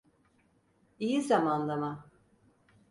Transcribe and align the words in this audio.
İyi 0.99 1.21
zamanlama. 1.21 2.05